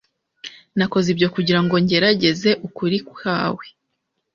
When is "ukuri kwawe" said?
2.67-3.65